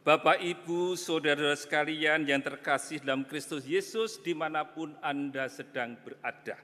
Bapak, 0.00 0.40
Ibu, 0.40 0.96
Saudara 0.96 1.52
sekalian 1.52 2.24
yang 2.24 2.40
terkasih 2.40 3.04
dalam 3.04 3.20
Kristus 3.28 3.68
Yesus 3.68 4.16
di 4.24 4.32
mana 4.32 4.64
pun 4.64 4.96
Anda 5.04 5.44
sedang 5.52 5.92
berada. 6.00 6.56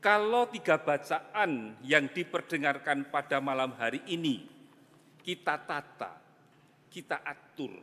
Kalau 0.00 0.48
tiga 0.48 0.80
bacaan 0.80 1.76
yang 1.84 2.08
diperdengarkan 2.08 3.12
pada 3.12 3.36
malam 3.44 3.76
hari 3.76 4.00
ini 4.08 4.48
kita 5.20 5.60
tata, 5.68 6.16
kita 6.88 7.20
atur, 7.20 7.76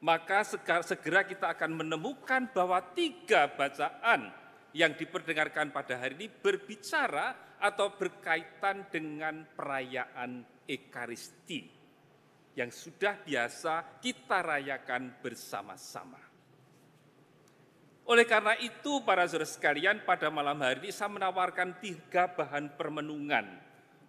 maka 0.00 0.48
segera 0.80 1.28
kita 1.28 1.52
akan 1.52 1.76
menemukan 1.76 2.48
bahwa 2.56 2.80
tiga 2.96 3.52
bacaan 3.52 4.32
yang 4.72 4.96
diperdengarkan 4.96 5.76
pada 5.76 6.00
hari 6.00 6.24
ini 6.24 6.32
berbicara 6.32 7.60
atau 7.60 7.92
berkaitan 7.92 8.88
dengan 8.88 9.44
perayaan 9.52 10.55
Ekaristi 10.66 11.64
yang 12.56 12.72
sudah 12.72 13.20
biasa 13.22 14.02
kita 14.02 14.42
rayakan 14.42 15.22
bersama-sama. 15.22 16.18
Oleh 18.06 18.22
karena 18.22 18.54
itu, 18.62 19.02
para 19.02 19.26
saudara 19.26 19.50
sekalian, 19.50 20.06
pada 20.06 20.30
malam 20.30 20.62
hari 20.62 20.86
ini 20.86 20.90
saya 20.94 21.10
menawarkan 21.10 21.82
tiga 21.82 22.30
bahan 22.30 22.78
permenungan 22.78 23.44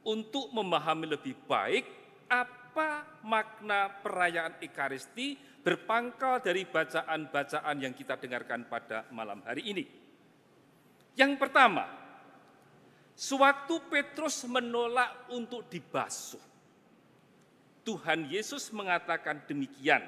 untuk 0.06 0.54
memahami 0.54 1.18
lebih 1.18 1.34
baik 1.50 1.84
apa 2.30 3.20
makna 3.26 3.90
perayaan 4.06 4.62
Ekaristi 4.62 5.36
berpangkal 5.66 6.40
dari 6.40 6.64
bacaan-bacaan 6.64 7.76
yang 7.82 7.92
kita 7.92 8.16
dengarkan 8.22 8.70
pada 8.70 9.10
malam 9.12 9.44
hari 9.44 9.66
ini. 9.66 9.84
Yang 11.18 11.42
pertama, 11.42 12.07
sewaktu 13.18 13.82
Petrus 13.90 14.46
menolak 14.46 15.26
untuk 15.34 15.66
dibasuh, 15.66 16.40
Tuhan 17.82 18.30
Yesus 18.30 18.70
mengatakan 18.70 19.42
demikian, 19.50 20.06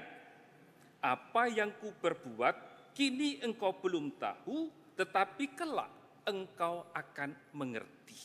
apa 1.01 1.49
yang 1.49 1.73
ku 1.81 1.89
berbuat 1.97 2.53
kini 2.93 3.41
engkau 3.41 3.73
belum 3.81 4.13
tahu, 4.21 4.69
tetapi 4.93 5.57
kelak 5.57 5.89
engkau 6.29 6.85
akan 6.93 7.33
mengerti. 7.57 8.19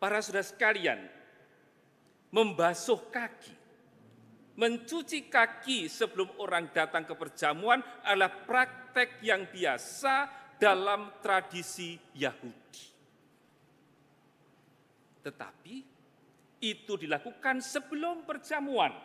Para 0.00 0.24
saudara 0.24 0.44
sekalian, 0.46 1.00
membasuh 2.32 3.12
kaki, 3.12 3.56
mencuci 4.56 5.26
kaki 5.28 5.90
sebelum 5.90 6.32
orang 6.40 6.70
datang 6.72 7.04
ke 7.04 7.12
perjamuan 7.18 7.82
adalah 8.06 8.30
praktek 8.46 9.20
yang 9.26 9.48
biasa 9.50 10.43
dalam 10.64 11.20
tradisi 11.20 11.92
Yahudi. 12.16 12.84
Tetapi 15.20 15.76
itu 16.64 16.92
dilakukan 16.96 17.60
sebelum 17.60 18.24
perjamuan 18.24 18.96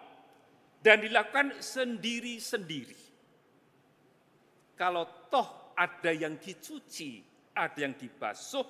dan 0.79 1.03
dilakukan 1.03 1.59
sendiri-sendiri. 1.59 3.03
Kalau 4.79 5.27
toh 5.27 5.75
ada 5.75 6.15
yang 6.15 6.39
dicuci, 6.39 7.19
ada 7.51 7.75
yang 7.75 7.99
dibasuh, 7.99 8.63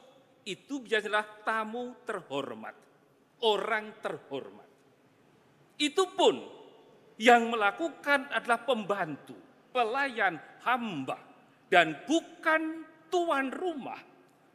itu 0.50 0.82
biasalah 0.82 1.46
tamu 1.46 1.94
terhormat, 2.02 2.74
orang 3.46 4.02
terhormat. 4.02 4.70
Itu 5.78 6.10
pun 6.18 6.42
yang 7.22 7.54
melakukan 7.54 8.34
adalah 8.34 8.66
pembantu, 8.66 9.38
pelayan 9.70 10.42
hamba, 10.66 11.29
dan 11.70 12.04
bukan 12.04 12.84
tuan 13.14 13.54
rumah, 13.54 14.02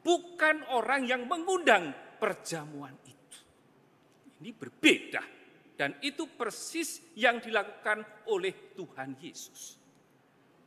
bukan 0.02 0.66
orang 0.74 1.06
yang 1.06 1.24
mengundang 1.30 1.94
perjamuan 2.18 2.94
itu. 3.06 3.38
Ini 4.42 4.50
berbeda 4.50 5.22
dan 5.78 5.98
itu 6.02 6.30
persis 6.34 7.14
yang 7.18 7.38
dilakukan 7.38 8.26
oleh 8.30 8.74
Tuhan 8.74 9.18
Yesus. 9.18 9.78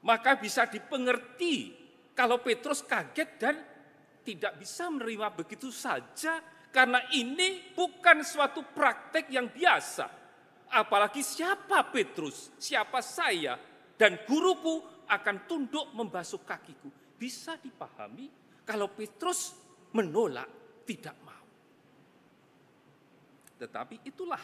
Maka 0.07 0.39
bisa 0.39 0.67
dipengerti 0.67 1.75
kalau 2.15 2.39
Petrus 2.39 2.83
kaget 2.87 3.29
dan 3.35 3.55
tidak 4.23 4.59
bisa 4.59 4.91
menerima 4.91 5.31
begitu 5.35 5.71
saja 5.71 6.39
karena 6.71 6.99
ini 7.15 7.71
bukan 7.71 8.23
suatu 8.23 8.63
praktek 8.75 9.31
yang 9.31 9.47
biasa. 9.51 10.07
Apalagi 10.67 11.23
siapa 11.23 11.87
Petrus, 11.87 12.51
siapa 12.59 12.99
saya 12.99 13.55
dan 13.95 14.27
guruku 14.27 14.96
akan 15.07 15.47
tunduk 15.47 15.91
membasuh 15.95 16.43
kakiku. 16.43 16.91
Bisa 17.17 17.57
dipahami 17.57 18.29
kalau 18.67 18.91
Petrus 18.93 19.55
menolak 19.95 20.47
tidak 20.85 21.15
mau. 21.25 21.45
Tetapi 23.57 24.05
itulah 24.05 24.43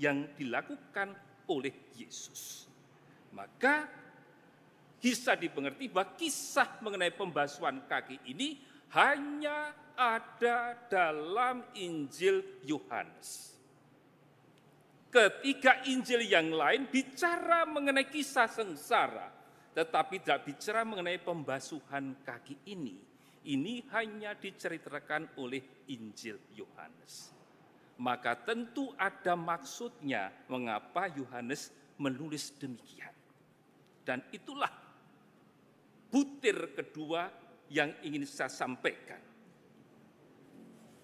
yang 0.00 0.34
dilakukan 0.34 1.14
oleh 1.48 1.94
Yesus. 1.94 2.66
Maka 3.32 3.86
bisa 4.98 5.38
dipengerti 5.38 5.86
bahwa 5.86 6.18
kisah 6.18 6.82
mengenai 6.82 7.14
pembasuhan 7.14 7.86
kaki 7.86 8.18
ini 8.26 8.58
hanya 8.98 9.70
ada 9.94 10.74
dalam 10.90 11.62
Injil 11.78 12.62
Yohanes. 12.66 13.54
Ketiga 15.08 15.86
Injil 15.88 16.26
yang 16.28 16.52
lain 16.52 16.90
bicara 16.90 17.64
mengenai 17.64 18.06
kisah 18.10 18.50
sengsara, 18.50 19.32
tetapi 19.78 20.18
tidak 20.18 20.50
bicara 20.50 20.82
mengenai 20.82 21.22
pembasuhan 21.22 22.26
kaki 22.26 22.66
ini. 22.74 22.98
Ini 23.46 23.86
hanya 23.94 24.34
diceritakan 24.34 25.38
oleh 25.38 25.86
Injil 25.94 26.42
Yohanes 26.58 27.38
maka 27.98 28.38
tentu 28.38 28.94
ada 28.94 29.34
maksudnya 29.34 30.30
mengapa 30.46 31.10
Yohanes 31.10 31.74
menulis 31.98 32.54
demikian. 32.54 33.10
Dan 34.06 34.22
itulah 34.30 34.70
butir 36.08 36.72
kedua 36.78 37.28
yang 37.68 37.92
ingin 38.06 38.24
saya 38.24 38.48
sampaikan. 38.48 39.20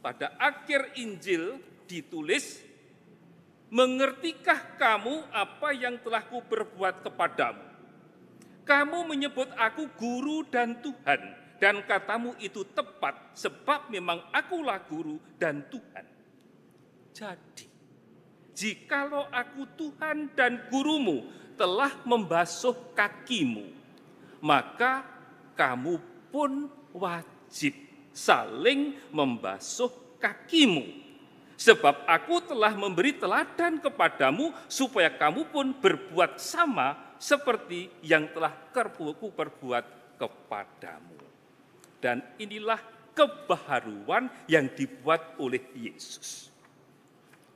Pada 0.00 0.38
akhir 0.38 0.96
Injil 1.02 1.58
ditulis, 1.84 2.74
Mengertikah 3.74 4.78
kamu 4.78 5.34
apa 5.34 5.74
yang 5.74 5.98
telah 5.98 6.22
ku 6.30 6.38
berbuat 6.46 7.02
kepadamu? 7.02 7.63
Kamu 8.64 9.04
menyebut 9.04 9.52
aku 9.60 9.92
guru 10.00 10.40
dan 10.48 10.80
Tuhan, 10.80 11.20
dan 11.60 11.84
katamu 11.84 12.32
itu 12.40 12.64
tepat, 12.72 13.36
sebab 13.36 13.92
memang 13.92 14.24
akulah 14.32 14.80
guru 14.88 15.20
dan 15.36 15.60
Tuhan. 15.68 16.04
Jadi, 17.12 17.68
jikalau 18.56 19.28
aku 19.28 19.68
Tuhan 19.76 20.32
dan 20.32 20.64
gurumu 20.72 21.28
telah 21.60 21.92
membasuh 22.08 22.74
kakimu, 22.96 23.68
maka 24.40 25.04
kamu 25.54 26.00
pun 26.32 26.66
wajib 26.90 27.76
saling 28.10 28.96
membasuh 29.12 29.90
kakimu. 30.18 31.04
Sebab 31.54 32.02
aku 32.10 32.42
telah 32.50 32.74
memberi 32.74 33.14
teladan 33.14 33.78
kepadamu 33.78 34.50
supaya 34.66 35.06
kamu 35.06 35.46
pun 35.54 35.70
berbuat 35.70 36.42
sama 36.42 37.13
seperti 37.24 38.04
yang 38.04 38.28
telah 38.36 38.52
kerbuku 38.68 39.32
perbuat 39.32 39.84
kepadamu. 40.20 41.24
Dan 41.96 42.20
inilah 42.36 42.76
kebaharuan 43.16 44.28
yang 44.44 44.68
dibuat 44.76 45.40
oleh 45.40 45.72
Yesus. 45.72 46.52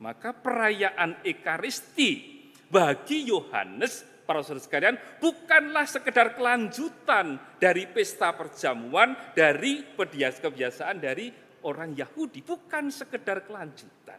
Maka 0.01 0.33
perayaan 0.33 1.21
Ekaristi 1.21 2.41
bagi 2.65 3.29
Yohanes, 3.29 4.01
para 4.25 4.41
saudara 4.41 4.65
sekalian, 4.65 4.97
bukanlah 5.21 5.85
sekedar 5.85 6.33
kelanjutan 6.33 7.37
dari 7.61 7.85
pesta 7.85 8.33
perjamuan, 8.33 9.13
dari 9.37 9.85
kebiasaan 9.93 10.97
dari 10.97 11.29
orang 11.61 11.93
Yahudi. 11.93 12.41
Bukan 12.41 12.89
sekedar 12.89 13.45
kelanjutan. 13.45 14.17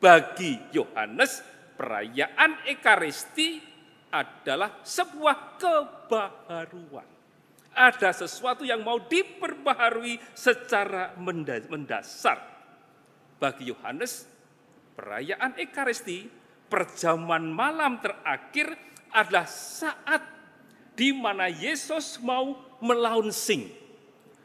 Bagi 0.00 0.72
Yohanes, 0.72 1.44
perayaan 1.76 2.64
Ekaristi 2.72 3.71
adalah 4.12 4.84
sebuah 4.84 5.56
kebaharuan. 5.56 7.08
Ada 7.72 8.12
sesuatu 8.12 8.68
yang 8.68 8.84
mau 8.84 9.00
diperbaharui 9.00 10.20
secara 10.36 11.16
mendasar. 11.16 12.36
Bagi 13.40 13.72
Yohanes, 13.72 14.28
perayaan 14.92 15.56
Ekaristi, 15.56 16.28
perjamuan 16.68 17.48
malam 17.48 17.96
terakhir 18.04 18.76
adalah 19.08 19.48
saat 19.48 20.20
di 20.92 21.16
mana 21.16 21.48
Yesus 21.48 22.20
mau 22.20 22.76
melaunching, 22.84 23.72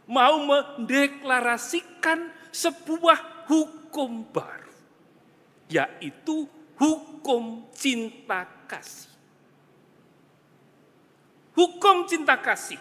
mau 0.08 0.40
mendeklarasikan 0.48 2.32
sebuah 2.56 3.48
hukum 3.52 4.24
baru, 4.32 4.72
yaitu 5.68 6.48
hukum 6.80 7.68
cinta 7.76 8.48
kasih. 8.72 9.17
Hukum 11.58 12.06
cinta 12.06 12.38
kasih 12.38 12.78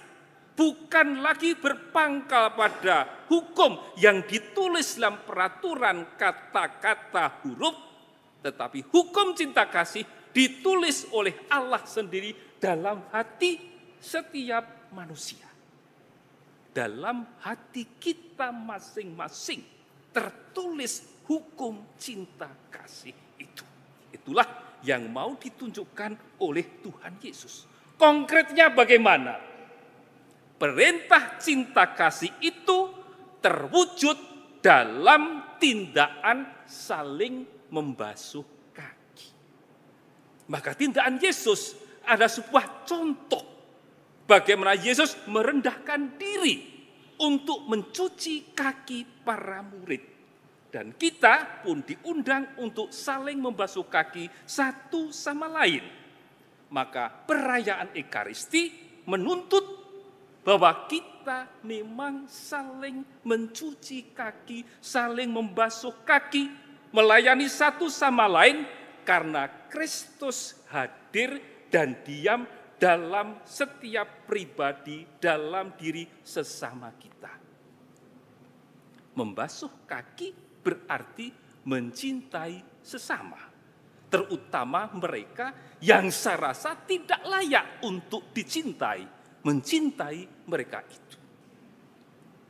bukan 0.53 1.25
lagi 1.25 1.57
berpangkal 1.57 2.53
pada 2.53 3.25
hukum 3.29 3.81
yang 3.97 4.21
ditulis 4.29 5.01
dalam 5.01 5.25
peraturan 5.25 6.17
kata-kata 6.17 7.45
huruf, 7.45 7.77
tetapi 8.45 8.85
hukum 8.93 9.33
cinta 9.33 9.65
kasih 9.69 10.05
ditulis 10.33 11.09
oleh 11.13 11.33
Allah 11.49 11.81
sendiri 11.89 12.61
dalam 12.61 13.05
hati 13.13 13.61
setiap 13.97 14.93
manusia. 14.93 15.49
Dalam 16.77 17.25
hati 17.41 17.97
kita 17.97 18.53
masing-masing 18.53 19.65
tertulis 20.13 21.25
hukum 21.25 21.97
cinta 21.97 22.53
kasih 22.69 23.17
itu. 23.41 23.65
Itulah 24.13 24.79
yang 24.85 25.09
mau 25.09 25.33
ditunjukkan 25.41 26.45
oleh 26.45 26.85
Tuhan 26.85 27.17
Yesus. 27.25 27.76
Konkretnya 27.97 28.73
bagaimana? 28.73 29.41
Perintah 30.57 31.37
cinta 31.37 31.93
kasih 31.93 32.33
itu 32.41 32.93
terwujud 33.45 34.17
dalam 34.65 35.57
tindakan 35.61 36.65
saling 36.65 37.45
membasuh 37.69 38.45
kaki. 38.73 39.29
Maka 40.49 40.73
tindakan 40.73 41.21
Yesus 41.21 41.77
ada 42.05 42.25
sebuah 42.25 42.89
contoh 42.89 43.57
Bagaimana 44.27 44.75
Yesus 44.75 45.15
merendahkan 45.31 46.19
diri 46.19 46.59
untuk 47.23 47.63
mencuci 47.71 48.51
kaki 48.51 49.23
para 49.23 49.63
murid. 49.63 50.03
Dan 50.67 50.99
kita 50.99 51.63
pun 51.63 51.87
diundang 51.87 52.59
untuk 52.59 52.91
saling 52.91 53.39
membasuh 53.39 53.87
kaki 53.87 54.27
satu 54.43 55.15
sama 55.15 55.47
lain. 55.47 55.87
Maka 56.77 57.09
perayaan 57.09 57.97
Ekaristi 57.97 58.69
menuntut 59.09 59.65
bahwa 60.45 60.85
kita 60.85 61.49
memang 61.65 62.29
saling 62.29 63.01
mencuci 63.25 64.13
kaki, 64.13 64.61
saling 64.85 65.33
membasuh 65.33 66.05
kaki, 66.05 66.53
melayani 66.93 67.49
satu 67.49 67.89
sama 67.89 68.29
lain 68.29 68.69
karena 69.09 69.49
Kristus 69.73 70.61
hadir 70.69 71.41
dan 71.73 71.97
diam 72.05 72.45
dalam 72.77 73.41
setiap 73.49 74.29
pribadi, 74.29 75.09
dalam 75.17 75.73
diri 75.81 76.05
sesama 76.21 76.93
kita. 76.93 77.33
Membasuh 79.17 79.89
kaki 79.89 80.61
berarti 80.61 81.33
mencintai 81.65 82.85
sesama, 82.85 83.56
terutama 84.07 84.91
mereka 84.95 85.77
yang 85.83 86.09
saya 86.11 86.53
rasa 86.53 86.79
tidak 86.87 87.21
layak 87.27 87.83
untuk 87.85 88.31
dicintai, 88.31 89.05
mencintai 89.43 90.47
mereka 90.47 90.83
itu. 90.87 91.19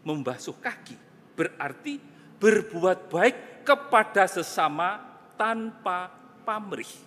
Membasuh 0.06 0.56
kaki 0.62 0.97
berarti 1.35 1.99
berbuat 2.38 3.11
baik 3.11 3.67
kepada 3.67 4.31
sesama 4.31 5.03
tanpa 5.35 6.06
pamrih 6.47 7.06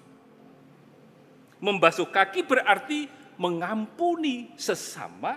Membasuh 1.60 2.08
kaki 2.08 2.48
berarti 2.48 3.12
mengampuni 3.36 4.56
sesama, 4.56 5.36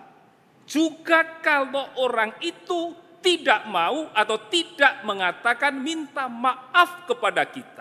juga 0.62 1.42
kalau 1.42 1.90
orang 1.98 2.38
itu 2.38 2.94
tidak 3.18 3.66
mau 3.66 4.06
atau 4.14 4.38
tidak 4.46 5.02
mengatakan 5.02 5.74
minta 5.82 6.30
maaf 6.30 7.10
kepada 7.10 7.42
kita, 7.42 7.71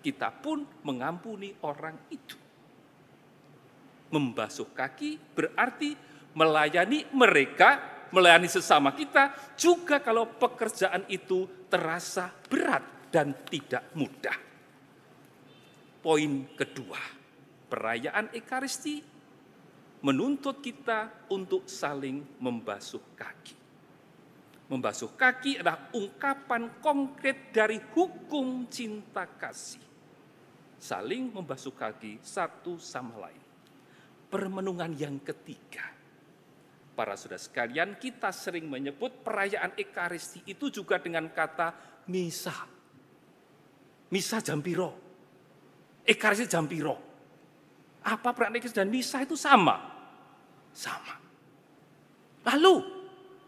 kita 0.00 0.30
pun 0.30 0.64
mengampuni 0.86 1.54
orang 1.66 1.96
itu. 2.08 2.36
Membasuh 4.08 4.72
kaki 4.72 5.20
berarti 5.36 5.92
melayani 6.32 7.10
mereka, 7.12 7.82
melayani 8.14 8.48
sesama 8.48 8.96
kita, 8.96 9.54
juga 9.58 10.00
kalau 10.00 10.30
pekerjaan 10.38 11.04
itu 11.12 11.68
terasa 11.68 12.32
berat 12.48 13.12
dan 13.12 13.36
tidak 13.48 13.92
mudah. 13.92 14.38
Poin 15.98 16.32
kedua, 16.56 17.02
perayaan 17.68 18.32
Ekaristi 18.32 19.02
menuntut 20.00 20.62
kita 20.62 21.26
untuk 21.34 21.66
saling 21.66 22.38
membasuh 22.38 23.02
kaki. 23.18 23.56
Membasuh 24.68 25.16
kaki 25.16 25.58
adalah 25.58 25.88
ungkapan 25.96 26.78
konkret 26.84 27.50
dari 27.50 27.80
hukum 27.96 28.68
cinta 28.68 29.24
kasih. 29.24 29.87
Saling 30.78 31.34
membasuh 31.34 31.74
kaki 31.74 32.22
satu 32.22 32.78
sama 32.78 33.26
lain. 33.26 33.42
Permenungan 34.30 34.94
yang 34.94 35.18
ketiga. 35.18 35.90
Para 36.94 37.18
saudara 37.18 37.38
sekalian, 37.38 37.98
kita 37.98 38.30
sering 38.30 38.66
menyebut 38.70 39.22
perayaan 39.26 39.74
Ekaristi 39.74 40.42
itu 40.46 40.70
juga 40.70 40.98
dengan 41.02 41.26
kata 41.30 41.74
misa. 42.10 42.54
Misa 44.10 44.38
Jampiro. 44.38 44.90
Ekaristi 46.06 46.46
Jampiro. 46.46 46.96
Apa 48.02 48.30
praktik 48.30 48.70
dan 48.70 48.86
misa 48.86 49.22
itu 49.22 49.34
sama? 49.34 49.76
Sama. 50.70 51.14
Lalu, 52.46 52.74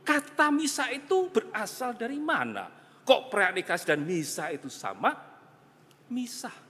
kata 0.03 0.51
misa 0.51 0.91
itu 0.91 1.31
berasal 1.31 1.95
dari 1.95 2.19
mana? 2.19 2.67
Kok 3.07 3.31
praktikas 3.31 3.87
dan 3.87 4.03
misa 4.03 4.51
itu 4.51 4.67
sama? 4.67 5.15
Misa. 6.11 6.70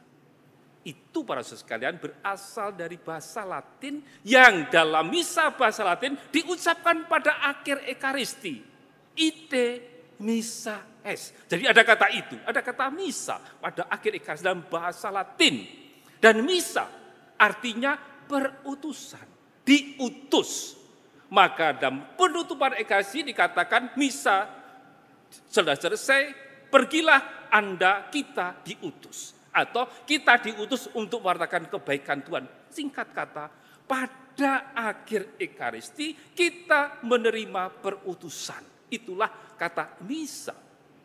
Itu 0.81 1.29
para 1.29 1.45
saudara 1.45 1.61
sekalian 1.61 1.97
berasal 2.01 2.73
dari 2.73 2.97
bahasa 2.97 3.45
Latin 3.45 4.01
yang 4.25 4.65
dalam 4.73 5.13
misa 5.13 5.53
bahasa 5.53 5.85
Latin 5.85 6.17
diucapkan 6.33 7.05
pada 7.05 7.37
akhir 7.53 7.85
Ekaristi. 7.85 8.65
Ite 9.13 9.67
misa 10.25 10.81
es. 11.05 11.37
Jadi 11.45 11.69
ada 11.69 11.85
kata 11.85 12.09
itu, 12.17 12.37
ada 12.49 12.65
kata 12.65 12.89
misa 12.89 13.37
pada 13.61 13.93
akhir 13.93 14.17
Ekaristi 14.17 14.45
dalam 14.49 14.65
bahasa 14.65 15.13
Latin. 15.13 15.69
Dan 16.17 16.49
misa 16.49 16.89
artinya 17.37 17.97
perutusan, 18.29 19.25
diutus. 19.65 20.81
Maka 21.31 21.77
dalam 21.77 22.17
penutupan 22.19 22.75
ekasi 22.81 23.23
dikatakan 23.23 23.95
misa 23.95 24.51
sudah 25.47 25.79
selesai, 25.79 26.35
pergilah 26.69 27.49
Anda 27.55 28.11
kita 28.11 28.67
diutus. 28.67 29.40
Atau 29.51 29.87
kita 30.07 30.39
diutus 30.39 30.87
untuk 30.95 31.23
mewartakan 31.27 31.67
kebaikan 31.67 32.23
Tuhan. 32.23 32.45
Singkat 32.71 33.09
kata, 33.11 33.45
pada 33.91 34.71
akhir 34.71 35.35
Ekaristi 35.43 36.15
kita 36.35 37.03
menerima 37.03 37.83
perutusan. 37.83 38.87
Itulah 38.87 39.31
kata 39.59 39.99
misa. 40.07 40.55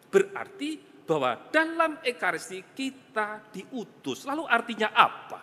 Berarti 0.06 0.78
bahwa 1.06 1.50
dalam 1.50 2.02
Ekaristi 2.06 2.62
kita 2.74 3.50
diutus. 3.50 4.26
Lalu 4.30 4.46
artinya 4.46 4.94
apa? 4.94 5.40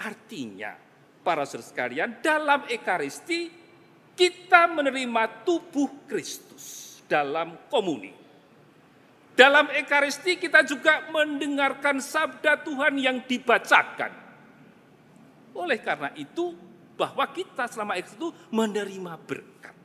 Artinya, 0.00 0.74
para 1.22 1.46
saudara 1.46 1.70
sekalian, 1.70 2.08
dalam 2.18 2.66
Ekaristi 2.66 3.50
kita 4.14 4.70
menerima 4.70 5.46
tubuh 5.46 6.06
Kristus 6.10 6.98
dalam 7.06 7.70
komuni. 7.70 8.12
Dalam 9.34 9.72
Ekaristi 9.72 10.36
kita 10.36 10.66
juga 10.66 11.08
mendengarkan 11.08 12.02
sabda 12.02 12.60
Tuhan 12.60 12.98
yang 13.00 13.24
dibacakan. 13.24 14.12
Oleh 15.56 15.80
karena 15.80 16.12
itu, 16.14 16.52
bahwa 17.00 17.24
kita 17.32 17.64
selama 17.64 17.96
itu 17.96 18.28
menerima 18.52 19.16
berkat. 19.24 19.76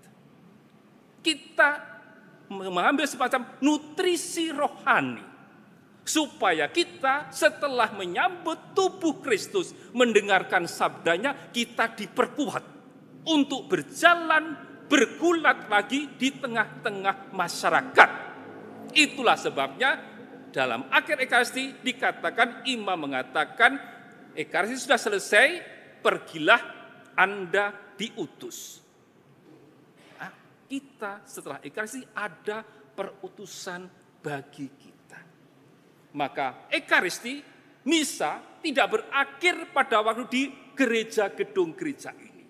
Kita 1.24 1.70
mengambil 2.52 3.08
semacam 3.08 3.56
nutrisi 3.64 4.52
rohani 4.52 5.24
supaya 6.06 6.70
kita 6.70 7.34
setelah 7.34 7.96
menyambut 7.96 8.76
tubuh 8.76 9.24
Kristus, 9.24 9.74
mendengarkan 9.96 10.68
sabdanya, 10.68 11.50
kita 11.50 11.96
diperkuat 11.96 12.64
untuk 13.26 13.72
berjalan 13.72 14.54
bergulat 14.86 15.66
lagi 15.66 16.12
di 16.14 16.30
tengah-tengah 16.30 17.34
masyarakat. 17.34 18.25
Itulah 18.96 19.36
sebabnya 19.36 20.00
dalam 20.56 20.88
akhir 20.88 21.20
Ekaristi 21.20 21.84
dikatakan 21.84 22.64
imam 22.64 22.96
mengatakan 22.96 23.76
Ekaristi 24.32 24.88
sudah 24.88 25.00
selesai, 25.00 25.48
pergilah 26.00 26.62
Anda 27.20 27.96
diutus. 28.00 28.80
Nah, 30.16 30.32
kita 30.72 31.28
setelah 31.28 31.60
Ekaristi 31.60 32.08
ada 32.16 32.64
perutusan 32.96 33.84
bagi 34.24 34.68
kita. 34.80 35.20
Maka 36.16 36.72
Ekaristi, 36.72 37.44
misa 37.92 38.40
tidak 38.64 38.88
berakhir 38.96 39.76
pada 39.76 40.00
waktu 40.00 40.24
di 40.32 40.44
gereja 40.72 41.36
gedung 41.36 41.76
gereja 41.76 42.16
ini. 42.16 42.48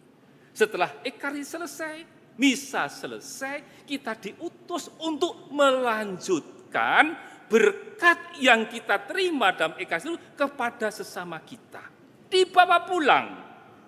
Setelah 0.54 1.02
Ekaristi 1.02 1.58
selesai, 1.58 2.15
misa 2.36 2.88
selesai, 2.92 3.88
kita 3.88 4.16
diutus 4.20 4.92
untuk 5.04 5.52
melanjutkan 5.52 7.16
berkat 7.46 8.42
yang 8.42 8.66
kita 8.66 9.06
terima 9.06 9.54
dalam 9.54 9.78
Ekaristi 9.78 10.36
kepada 10.36 10.90
sesama 10.90 11.40
kita. 11.46 11.82
Dibawa 12.26 12.84
pulang 12.84 13.28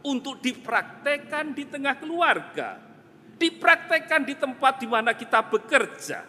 untuk 0.06 0.40
dipraktekkan 0.40 1.52
di 1.52 1.64
tengah 1.68 1.98
keluarga. 2.00 2.88
dipraktekkan 3.38 4.26
di 4.26 4.34
tempat 4.34 4.82
di 4.82 4.90
mana 4.90 5.14
kita 5.14 5.46
bekerja. 5.46 6.26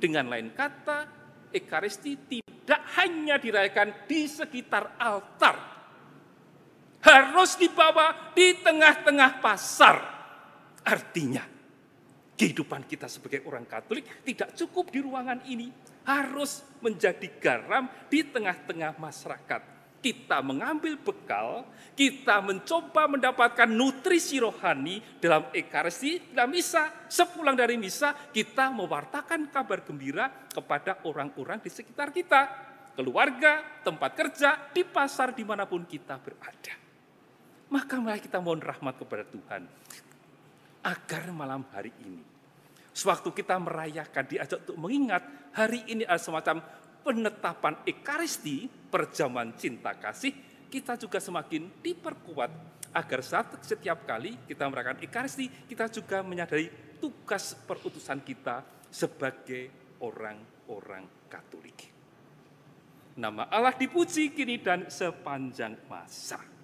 Dengan 0.00 0.32
lain 0.32 0.50
kata, 0.56 0.98
Ekaristi 1.52 2.16
tidak 2.16 2.80
hanya 2.96 3.36
dirayakan 3.36 4.08
di 4.08 4.24
sekitar 4.24 4.96
altar. 4.96 5.56
Harus 7.04 7.54
dibawa 7.60 8.32
di 8.32 8.58
tengah-tengah 8.64 9.44
pasar. 9.44 10.17
Artinya, 10.88 11.44
kehidupan 12.32 12.88
kita 12.88 13.04
sebagai 13.12 13.44
orang 13.44 13.68
Katolik 13.68 14.24
tidak 14.24 14.56
cukup 14.56 14.88
di 14.88 15.04
ruangan 15.04 15.44
ini. 15.44 15.68
Harus 16.08 16.64
menjadi 16.80 17.28
garam 17.36 17.84
di 18.08 18.24
tengah-tengah 18.24 18.96
masyarakat 18.96 19.78
kita 19.98 20.38
mengambil 20.46 20.94
bekal, 20.98 21.66
kita 21.98 22.38
mencoba 22.38 23.10
mendapatkan 23.10 23.66
nutrisi 23.66 24.38
rohani 24.38 25.02
dalam 25.18 25.50
ekaristi, 25.50 26.30
dalam 26.30 26.54
misa. 26.54 27.10
Sepulang 27.10 27.58
dari 27.58 27.74
misa, 27.74 28.14
kita 28.14 28.70
mewartakan 28.70 29.50
kabar 29.50 29.82
gembira 29.82 30.30
kepada 30.46 31.02
orang-orang 31.02 31.58
di 31.58 31.70
sekitar 31.70 32.14
kita. 32.14 32.70
Keluarga, 32.94 33.82
tempat 33.82 34.10
kerja, 34.14 34.50
di 34.74 34.82
pasar, 34.82 35.34
di 35.34 35.46
mana 35.46 35.66
pun 35.66 35.86
kita 35.86 36.18
berada. 36.18 36.74
Maka 37.70 37.94
mari 38.00 38.22
kita 38.22 38.42
mohon 38.42 38.62
rahmat 38.62 38.98
kepada 38.98 39.22
Tuhan. 39.26 39.62
Agar 40.82 41.30
malam 41.34 41.66
hari 41.74 41.90
ini, 42.06 42.22
sewaktu 42.94 43.34
kita 43.34 43.58
merayakan, 43.58 44.24
diajak 44.30 44.62
untuk 44.62 44.78
mengingat, 44.78 45.22
hari 45.54 45.82
ini 45.90 46.06
adalah 46.06 46.22
semacam 46.22 46.56
penetapan 47.02 47.74
ekaristi 47.82 48.70
perjamuan 48.90 49.54
cinta 49.58 49.94
kasih, 49.98 50.32
kita 50.70 50.94
juga 51.00 51.18
semakin 51.18 51.82
diperkuat 51.82 52.50
agar 52.94 53.20
saat 53.20 53.58
setiap 53.64 54.04
kali 54.08 54.48
kita 54.48 54.64
merayakan 54.68 55.02
ekaristi, 55.04 55.50
kita 55.68 55.90
juga 55.92 56.22
menyadari 56.24 56.70
tugas 56.98 57.54
perutusan 57.54 58.22
kita 58.24 58.64
sebagai 58.88 59.96
orang-orang 60.00 61.04
Katolik. 61.28 61.92
Nama 63.18 63.50
Allah 63.52 63.74
dipuji 63.76 64.32
kini 64.32 64.62
dan 64.62 64.88
sepanjang 64.88 65.76
masa. 65.90 66.57